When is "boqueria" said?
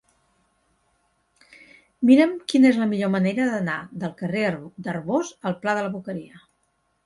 5.97-6.45